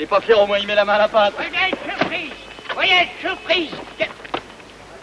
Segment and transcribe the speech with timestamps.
[0.00, 1.34] il est pas fier, au moins il met la main à la pâte.
[1.34, 2.32] Voyage surprise
[2.74, 3.70] Voyage surprise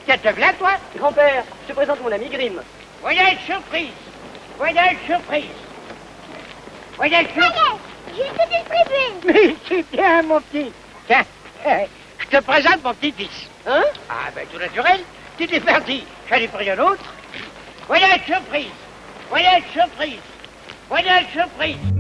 [0.08, 2.60] Qu'est-ce que là, toi Grand-père, je te présente mon ami Grimm.
[3.04, 3.92] Voyage surprise
[4.58, 5.44] Voyage surprise
[6.96, 7.80] Voyage surprise
[8.16, 9.28] J'ai une petite prévue.
[9.28, 10.72] Mais c'est bien, mon petit.
[11.06, 11.26] Tiens,
[11.68, 11.86] euh,
[12.18, 13.50] je te présente mon petit-fils.
[13.68, 13.84] Hein?
[14.10, 15.02] Ah, ben tout naturel.
[15.38, 16.06] Tu t'es parti.
[16.32, 17.04] Ai pris un autre.
[17.88, 18.66] Voyage surprise.
[19.30, 20.22] Voyage surprise.
[20.90, 21.97] Voyage surprise.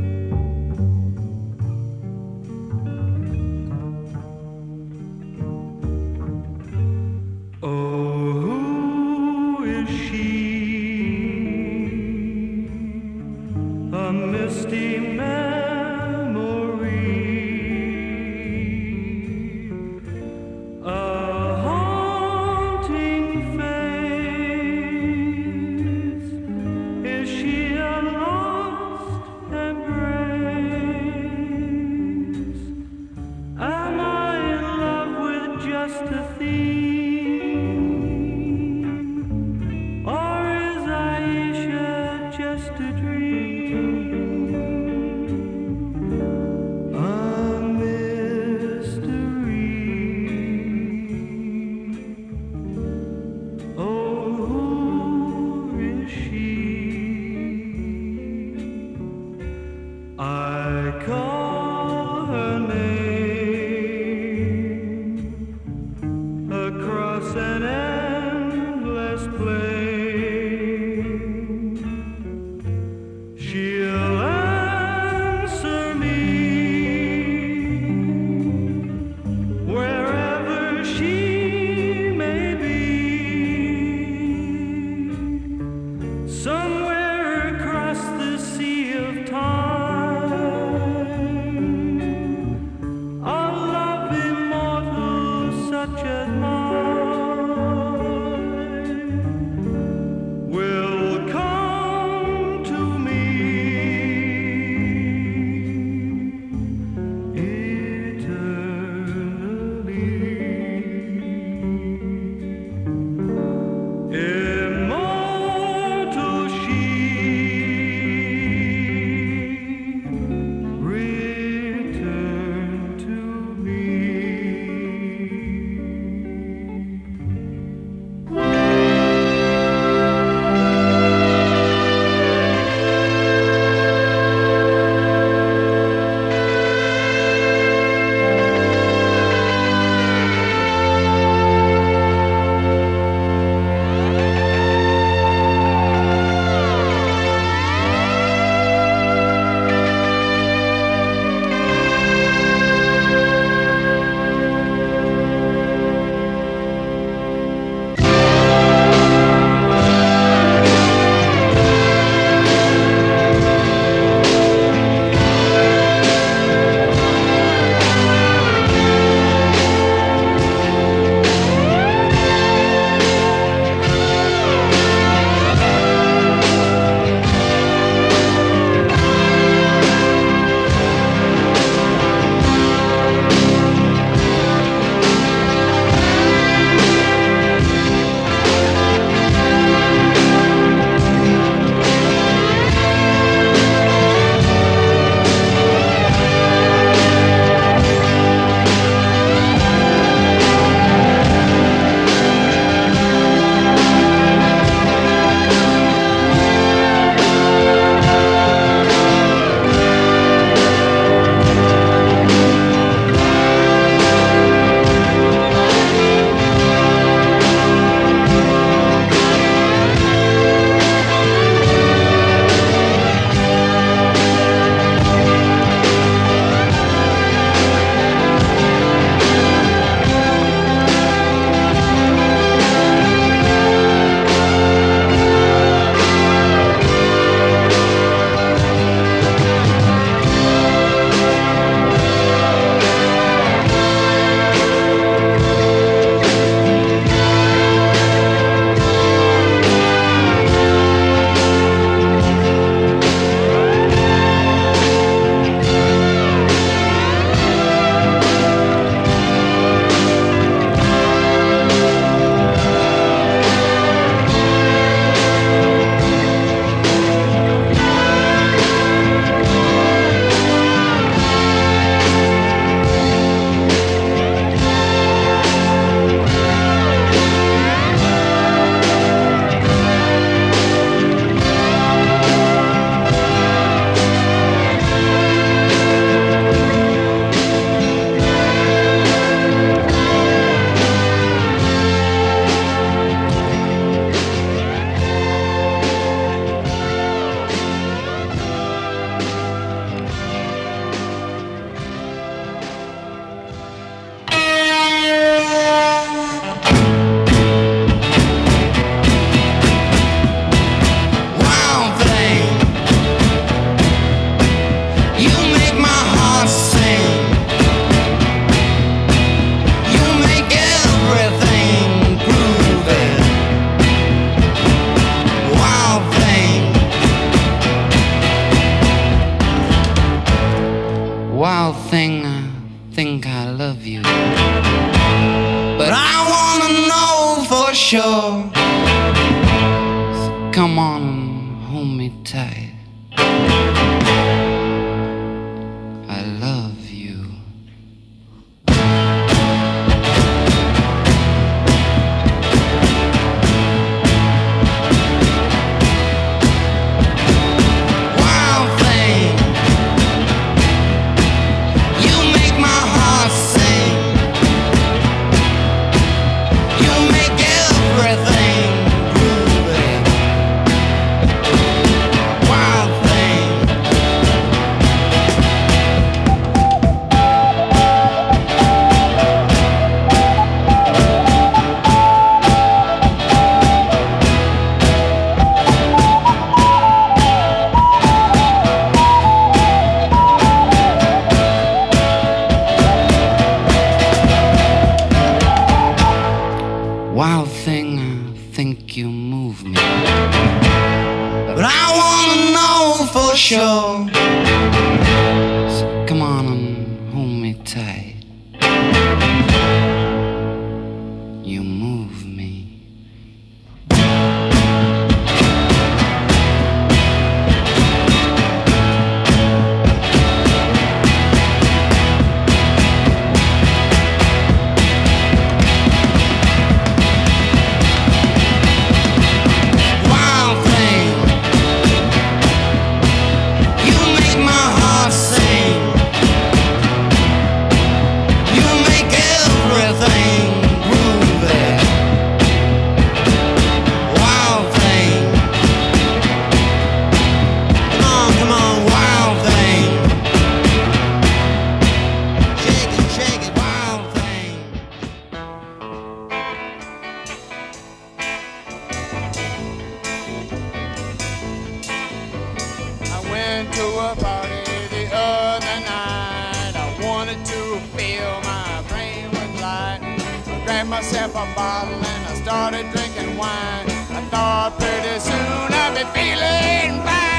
[467.43, 469.99] started to feel my brain was light.
[470.01, 473.85] I grabbed myself a bottle and I started drinking wine.
[474.09, 477.36] I thought pretty soon I'd be feeling fine.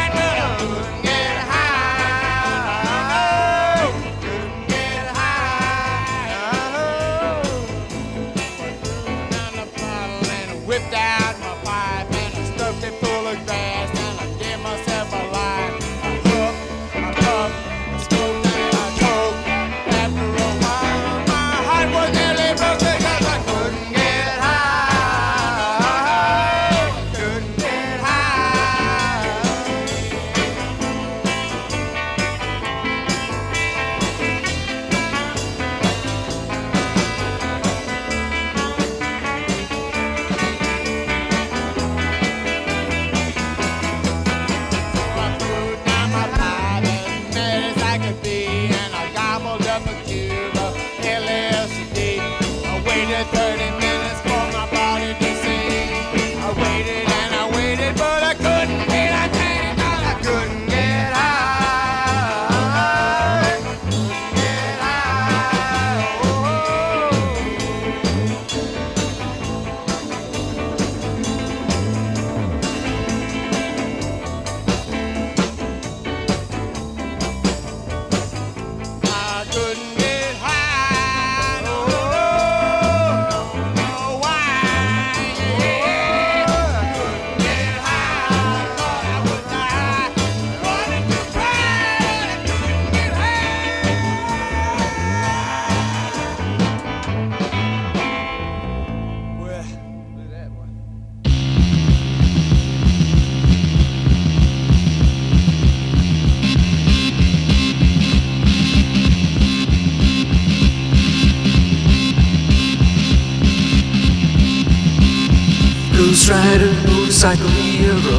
[117.18, 118.18] motorcycle hero.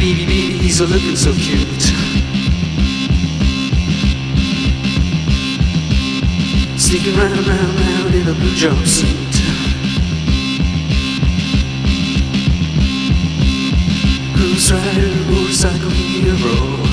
[0.00, 1.82] Baby, he's a looking so cute.
[6.78, 9.32] Sneaking round, round, round in a blue jumpsuit.
[14.38, 16.91] Ghost rider, motorcycle hero.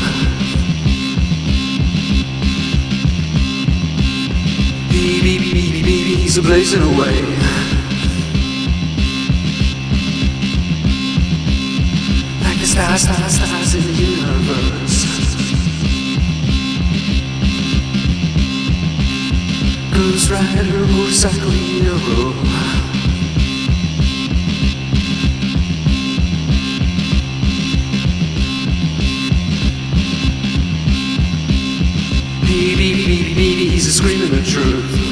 [6.30, 7.22] he's a blazing away.
[12.44, 15.06] Like the stars, stars, stars in the universe.
[19.92, 21.98] Ghost Rider motorcycle hero.
[32.46, 35.09] Baby, baby, baby, he's a screaming the truth.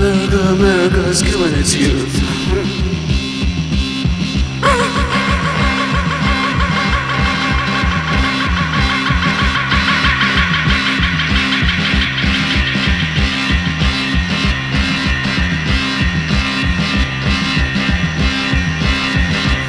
[0.00, 2.14] America, America is killing its youth.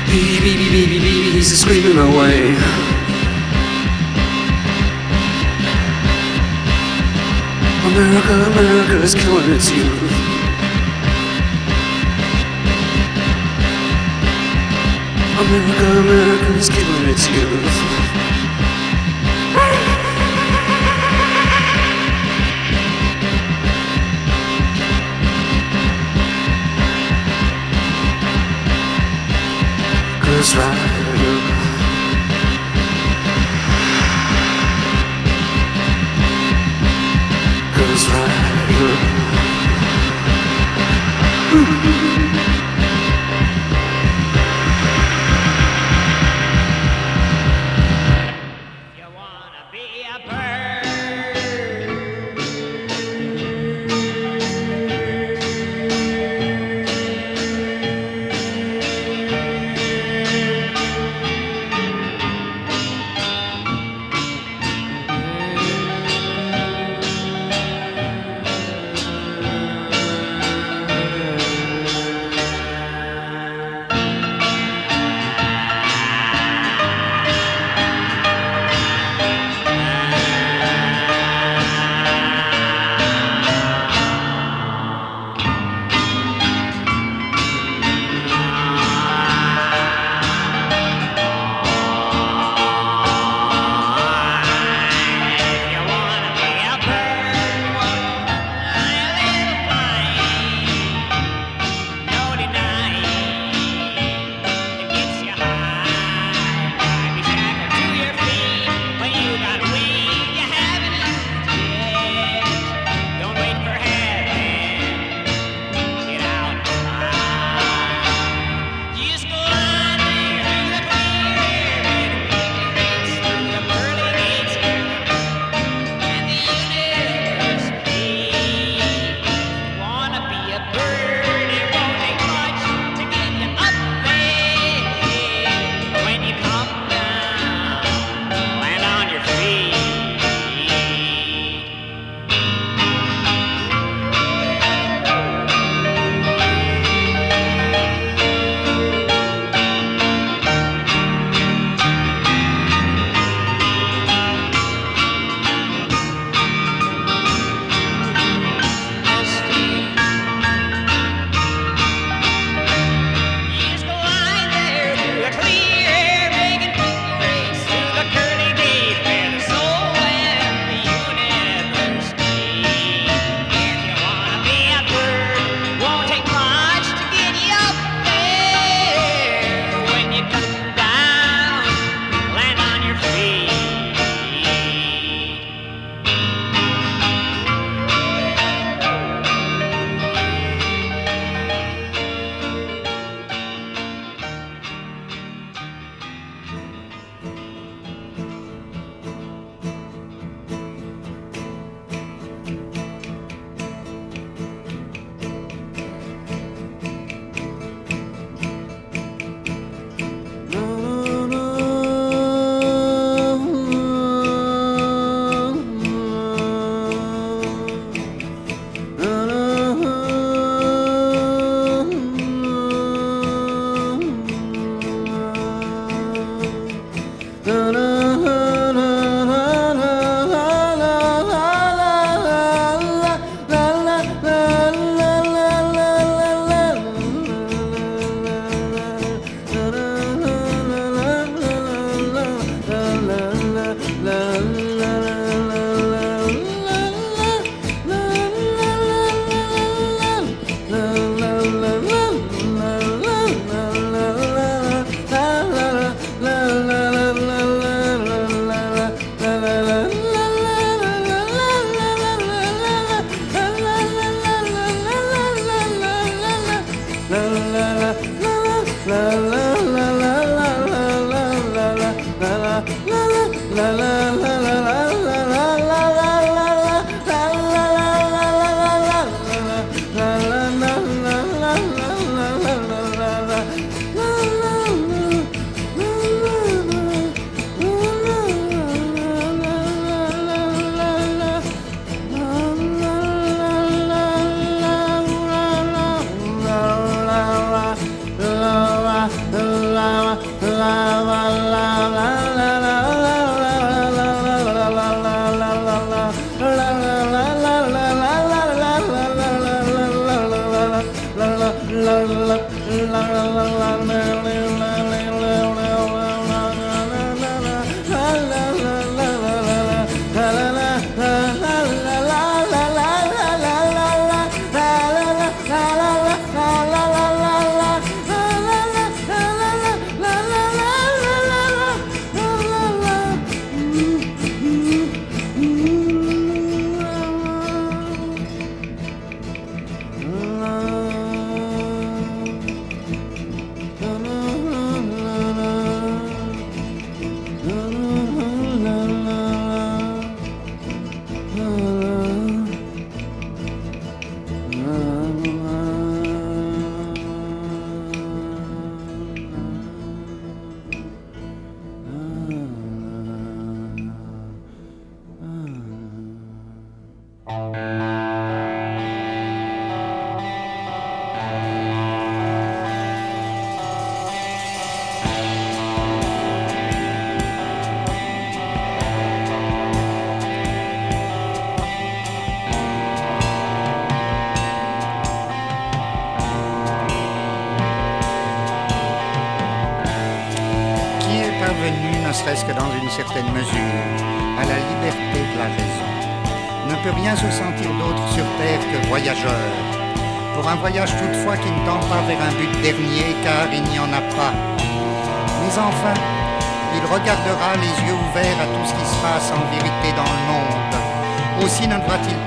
[0.08, 2.91] Baby, baby, baby, baby, he's screaming away.
[7.94, 10.12] America, America is killing its youth.
[15.42, 18.02] America, America is killing its youth.
[30.24, 31.01] Ghost Rider.
[38.82, 39.12] You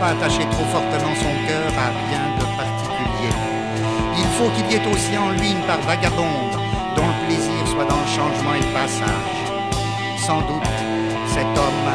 [0.04, 3.32] pas attacher trop fortement son cœur à rien de particulier.
[4.20, 6.56] Il faut qu'il y ait aussi en lui une part vagabonde,
[6.96, 9.36] dont le plaisir soit dans le changement et le passage.
[10.26, 10.76] Sans doute,
[11.34, 11.88] cet homme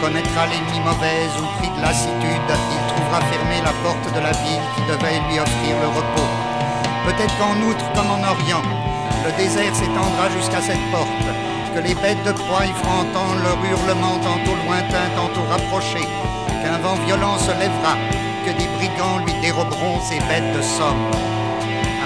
[0.00, 4.66] connaîtra l'ennemi mauvaise ou pris de lassitude, il trouvera fermée la porte de la ville
[4.72, 6.32] qui devait lui offrir le repos.
[7.08, 8.64] Peut-être qu'en outre, comme en Orient,
[9.26, 11.28] le désert s'étendra jusqu'à cette porte,
[11.74, 16.08] que les bêtes de proie y feront entendre leur hurlement tantôt lointain, tantôt rapproché,
[16.62, 17.94] qu'un vent violent se lèvera,
[18.44, 21.06] que des brigands lui déroberont ses bêtes de somme.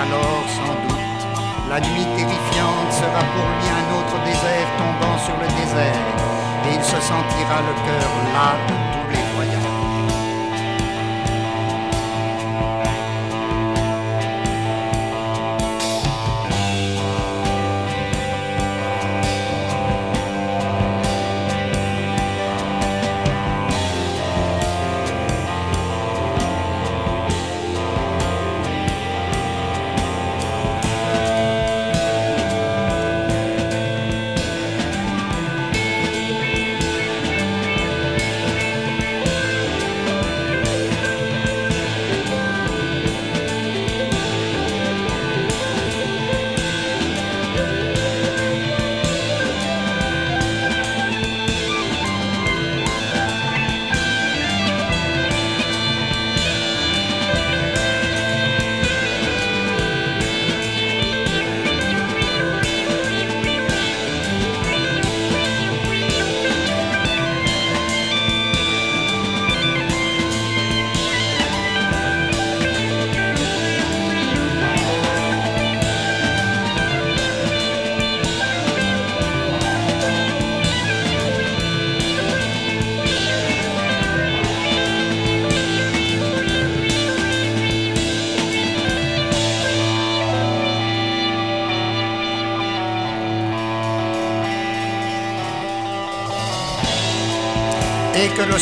[0.03, 1.23] Alors, sans doute,
[1.71, 6.05] la nuit terrifiante sera pour lui un autre désert tombant sur le désert,
[6.67, 9.64] et il se sentira le cœur las de tous les voyages.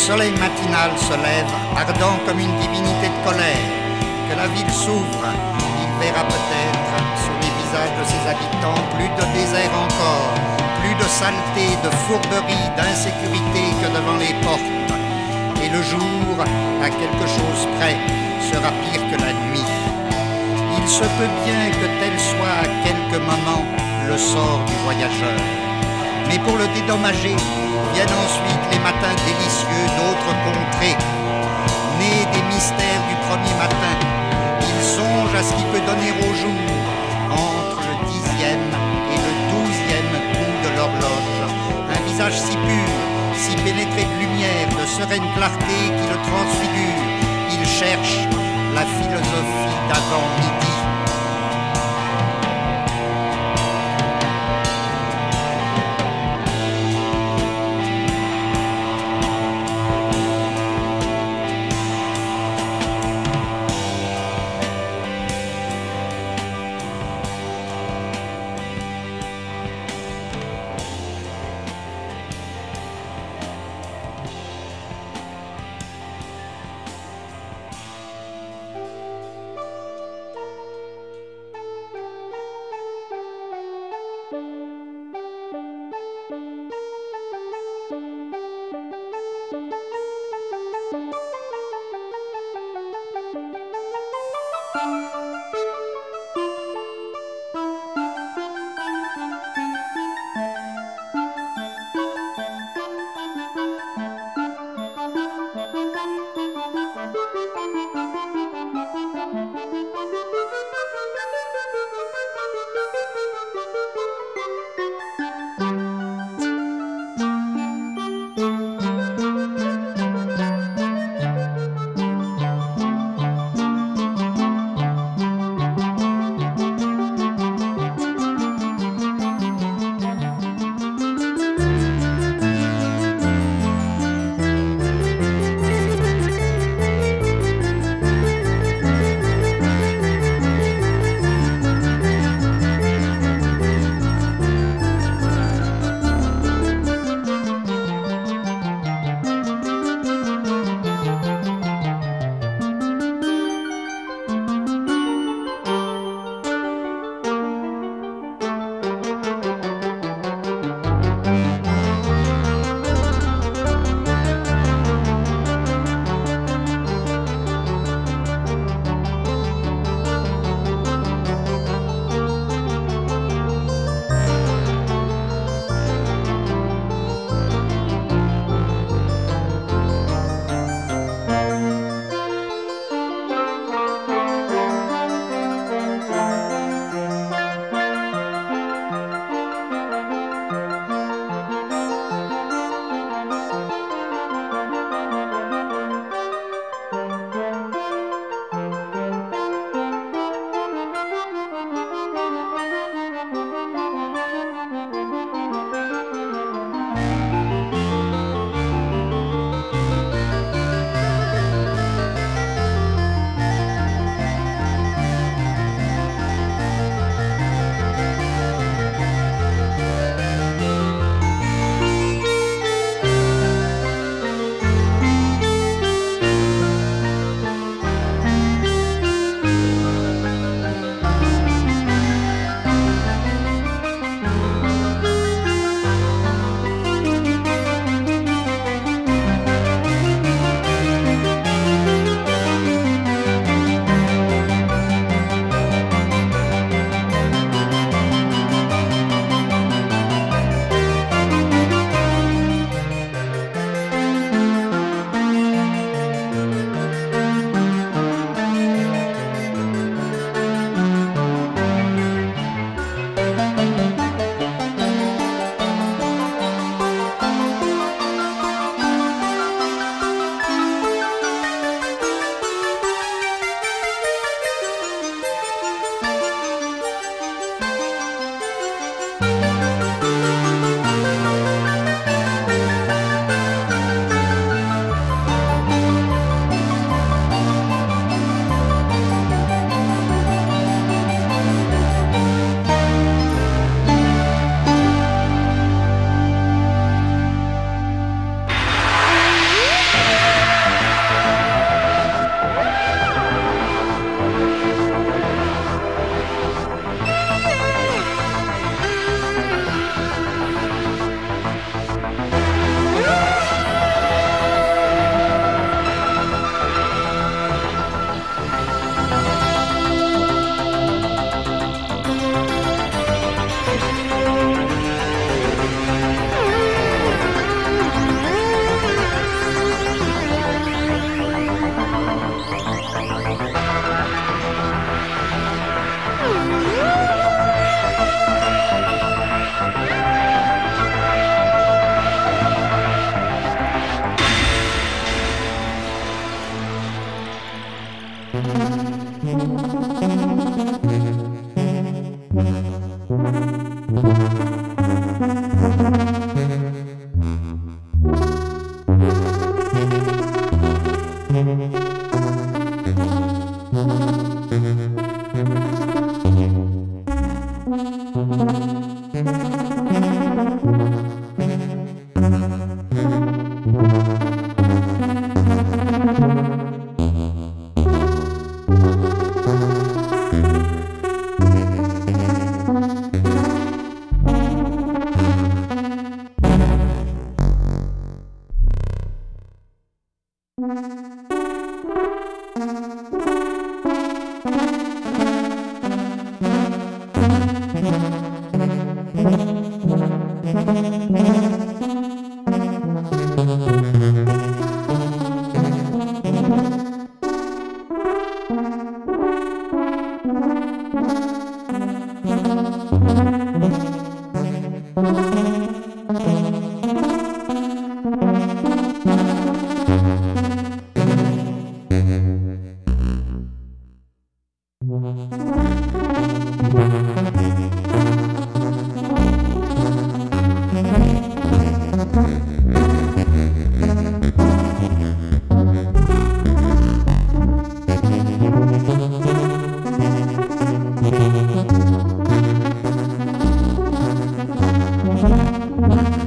[0.02, 3.70] Soleil matinal se lève, ardent comme une divinité de colère,
[4.26, 5.26] que la ville s'ouvre,
[5.82, 10.34] il verra peut-être sur les visages de ses habitants plus de désert encore,
[10.82, 14.74] plus de saleté, de fourberie, d'insécurité que devant les portes.
[15.62, 16.34] Et le jour,
[16.82, 17.96] à quelque chose près,
[18.50, 19.70] sera pire que la nuit.
[20.78, 23.64] Il se peut bien que tel soit à quelques moments
[24.08, 25.61] le sort du voyageur.
[26.32, 27.36] Mais pour le dédommager,
[27.92, 30.96] viennent ensuite les matins délicieux d'autres contrées.
[32.00, 33.94] Nés des mystères du premier matin,
[34.64, 36.64] il songe à ce qui peut donner au jour
[37.28, 38.64] entre le dixième
[39.12, 41.52] et le douzième coup de l'horloge.
[41.92, 42.92] Un visage si pur,
[43.36, 47.04] si pénétré de lumière, de sereine clarté qui le transfigure.
[47.52, 48.16] Il cherche
[48.74, 50.81] la philosophie d'avant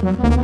[0.05, 0.34] Mm-hmm.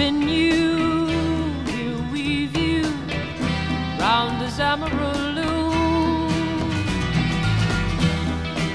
[0.00, 1.10] been you,
[1.76, 2.84] you weave you
[4.00, 5.52] round as amarillo,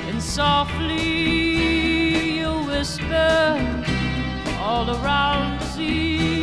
[0.10, 3.44] and softly you whisper
[4.60, 6.35] all around the sea.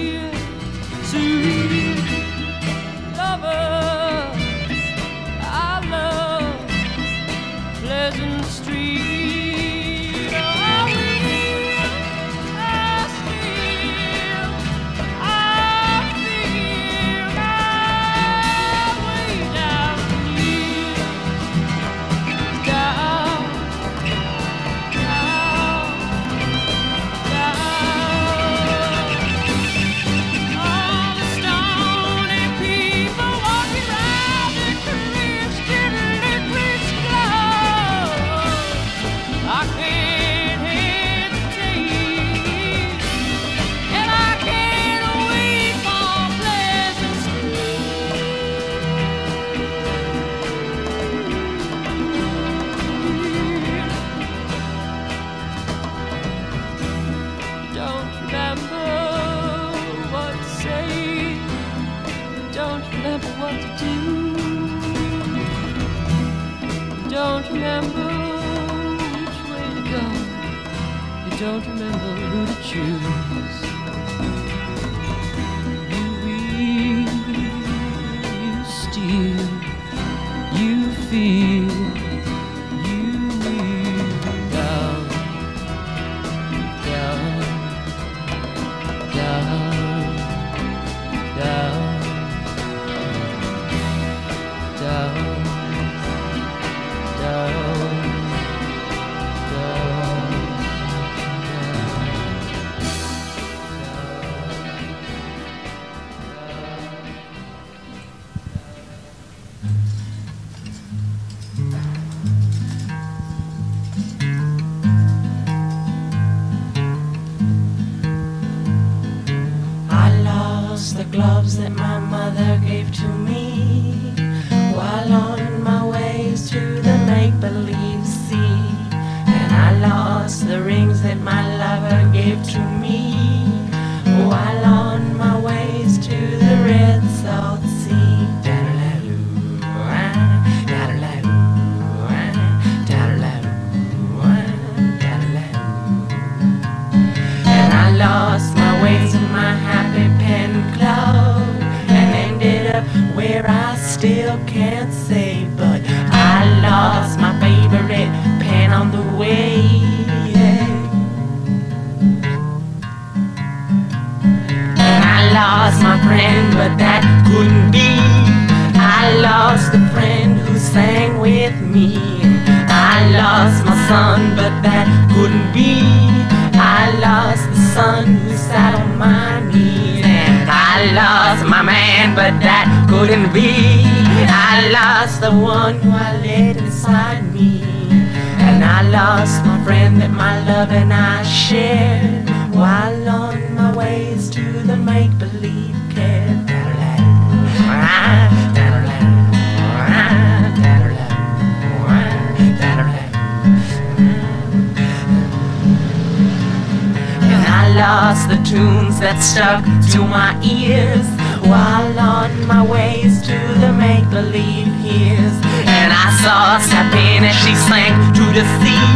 [207.62, 209.62] I lost the tunes that stuck
[209.94, 211.06] to my ears
[211.46, 215.32] while on my ways to the make believe years.
[215.70, 218.90] And I saw Sabine as she sank to the sea.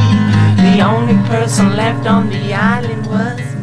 [0.66, 3.55] The only person left on the island was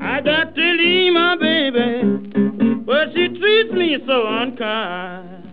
[0.00, 2.04] I got to leave my baby,
[2.86, 5.44] but she treats me so unkind.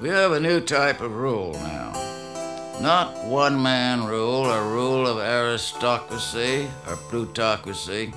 [0.00, 1.92] We have a new type of rule now.
[2.80, 8.14] Not one man rule, a rule of aristocracy or plutocracy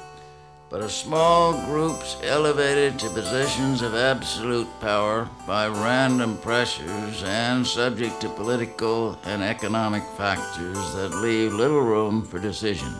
[0.73, 8.19] but of small groups elevated to positions of absolute power by random pressures and subject
[8.19, 12.91] to political and economic factors that leave little room for decision.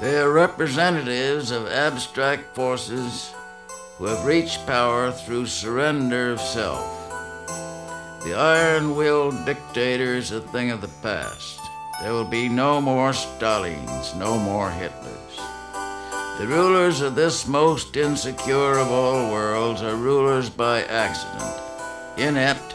[0.00, 3.32] They are representatives of abstract forces
[3.98, 6.82] who have reached power through surrender of self.
[8.24, 11.59] The iron willed dictator is a thing of the past.
[12.02, 15.36] There will be no more Stalins, no more Hitlers.
[16.38, 21.60] The rulers of this most insecure of all worlds are rulers by accident,
[22.16, 22.74] inept,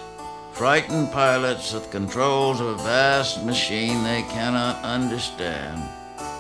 [0.53, 5.81] frightened pilots with controls of a vast machine they cannot understand,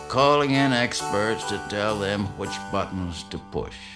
[0.07, 3.94] calling in experts to tell them which buttons to push.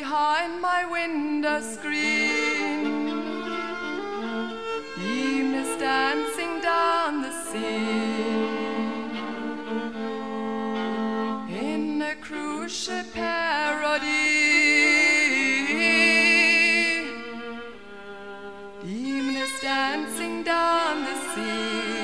[0.00, 2.82] Behind my window screen,
[4.96, 9.10] beam is dancing down the scene
[11.48, 14.26] in a crucial parody.
[18.82, 21.95] Demon is dancing down the scene.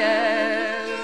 [0.00, 1.00] In.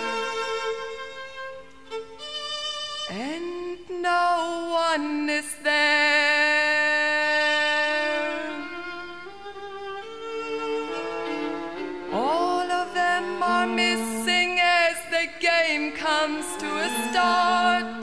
[3.11, 6.87] And no one is there.
[12.13, 18.01] All of them are missing as the game comes to a start.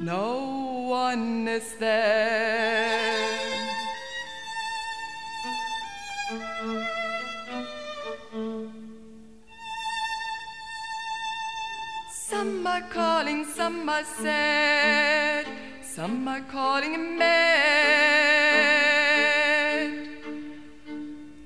[0.00, 2.15] No one is there.
[13.66, 15.46] Some are sad,
[15.82, 17.36] some are calling him mad.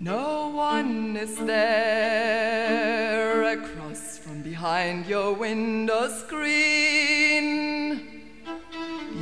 [0.00, 8.02] No one is there across from behind your window screen.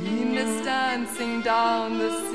[0.03, 2.28] Beam is dancing down the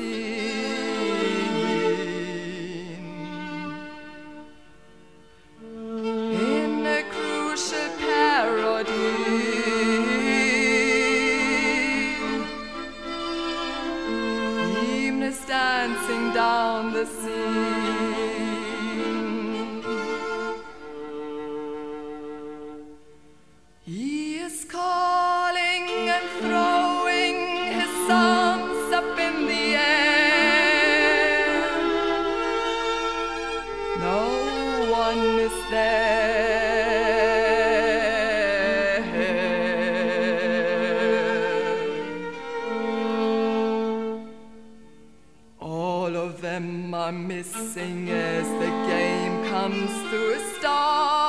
[47.05, 51.24] are missing as the game comes to a start.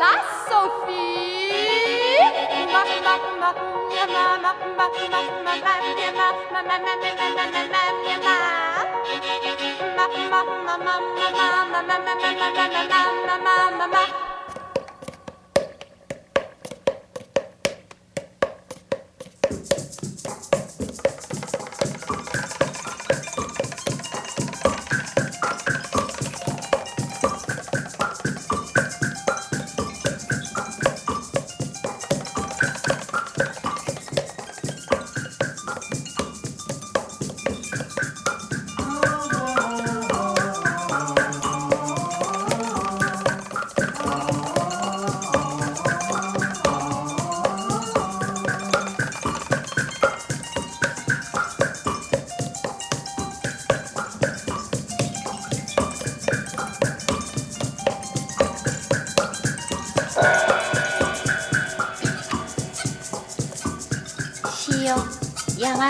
[0.00, 0.30] My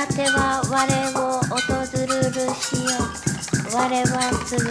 [0.01, 0.81] やては我
[1.21, 2.97] を訪るるしよ
[3.71, 4.65] 我はすぐ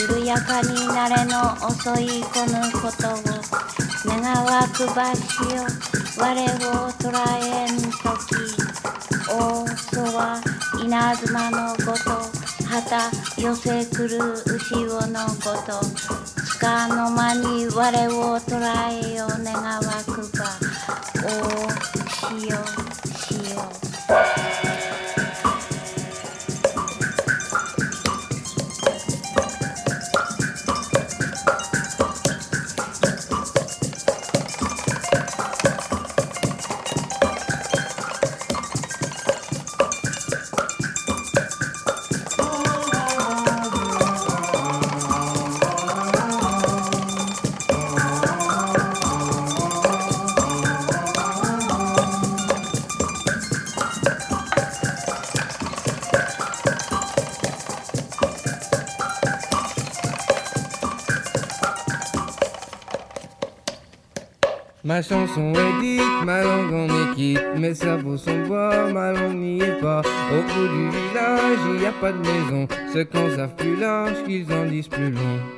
[0.00, 3.16] 緩やかになれの遅いこぬことを
[4.06, 5.20] 願わくばし
[5.52, 5.66] よ。
[6.16, 7.10] 我を捉
[7.42, 8.38] えんとき
[9.28, 10.40] 大そは
[10.80, 12.10] 稲妻のごと
[12.68, 15.84] 旗寄せくる牛尾のごと
[16.46, 18.60] つかの間に我を捉
[18.92, 20.46] えよ願わくば。
[21.24, 22.75] おしよ。
[64.96, 69.60] Ma chanson est dite, ma langue en est quitte, mes sabots sont bois, ma langue n'y
[69.60, 70.00] est pas.
[70.00, 74.24] Au bout du village, il n'y a pas de maison, ceux qu'on savent plus large
[74.24, 75.55] qu'ils en disent plus long.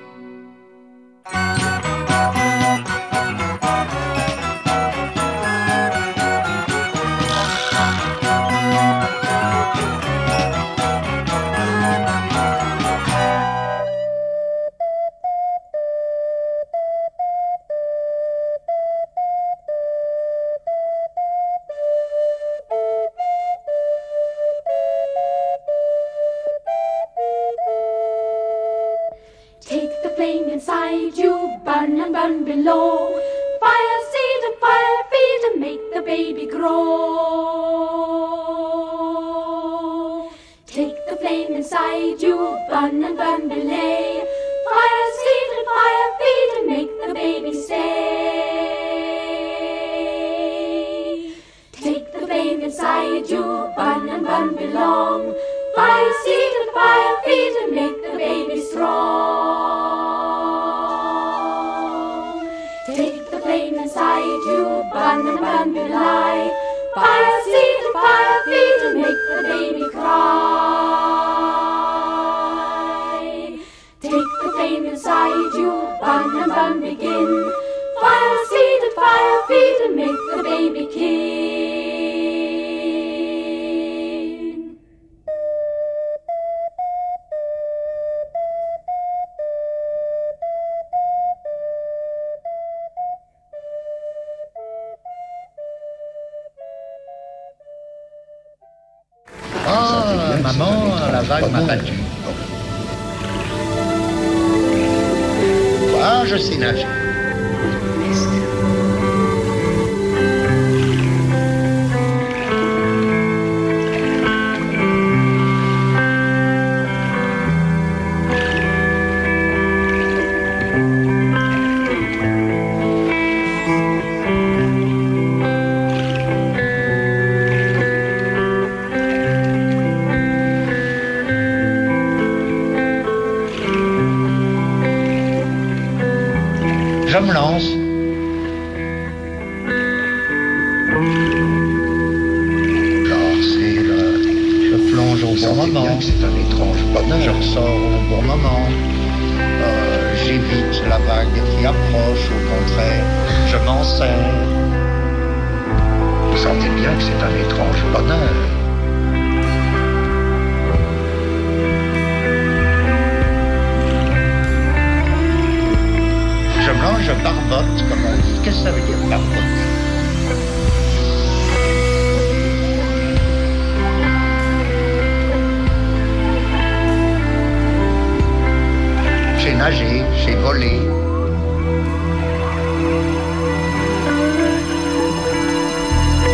[179.39, 180.81] J'ai nagé, j'ai volé.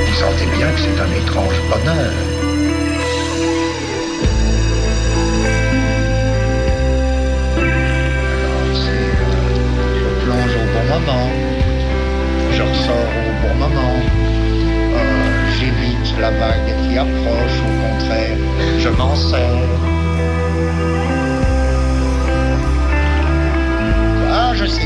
[0.06, 2.12] Vous sentez bien que c'est un étrange bonheur.
[8.44, 9.10] Alors c'est...
[9.98, 11.28] je plonge au bon moment.
[12.52, 13.96] Je ressors au bon moment.
[14.96, 18.36] Euh, J'évite la vague qui approche, au contraire,
[18.78, 19.93] je m'en sers.
[24.74, 24.80] Vous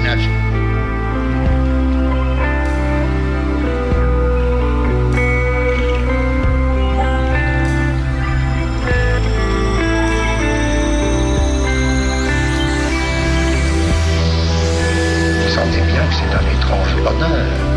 [15.49, 17.68] sentez bien que c'est un étrange bonheur.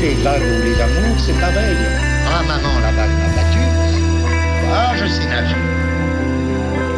[0.00, 1.76] Les vagues ou les amours, c'est pareil.
[2.26, 3.58] Ah, maman, la vague m'a battu.
[4.72, 5.56] Ah, je sais nager.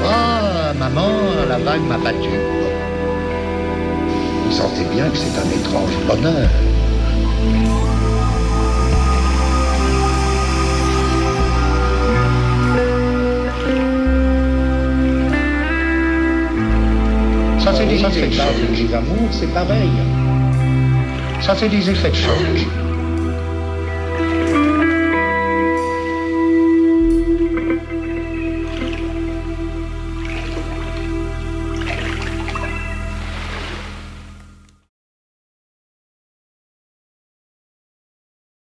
[0.05, 1.09] Ah, maman,
[1.49, 2.29] la vague m'a battu.
[4.45, 6.49] Vous sentez bien que c'est un étrange bonheur.
[17.61, 18.45] Ça, c'est des effets de choc.
[18.75, 19.91] Les amours, c'est pareil.
[21.41, 22.89] Ça, c'est des effets de choc.